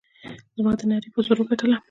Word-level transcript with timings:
زما 0.57 0.71
د 0.79 0.81
نعرې 0.89 1.09
په 1.13 1.19
زور 1.25 1.37
وګټله. 1.39 1.77